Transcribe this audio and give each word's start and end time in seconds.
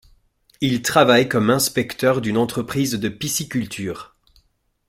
Il 0.61 0.81
travaille 0.81 1.29
comme 1.29 1.51
inspecteur 1.51 2.21
d'une 2.21 2.37
entreprise 2.39 2.93
de 2.93 3.07
pisciculture. 3.07 4.15